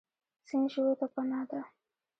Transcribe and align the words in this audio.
سیند 0.47 0.67
ژویو 0.73 0.97
ته 0.99 1.05
پناه 1.13 1.45
ده. 1.49 1.61